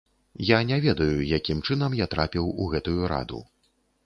[0.45, 3.45] Я не ведаю, якім чынам я трапіў у гэтую раду.